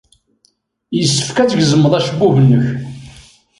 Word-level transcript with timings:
Yessefk 0.97 1.37
ad 1.37 1.47
tgezmeḍ 1.49 1.93
acebbub-nnek. 1.99 2.67